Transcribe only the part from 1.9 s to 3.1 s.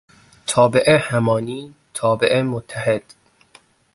تابع متحد